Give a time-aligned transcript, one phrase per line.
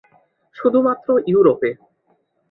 [0.55, 1.69] শুধুমাত্র ইউরোপে।